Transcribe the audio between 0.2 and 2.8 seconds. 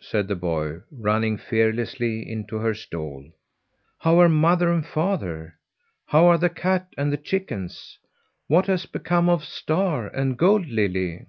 the boy, running fearlessly into her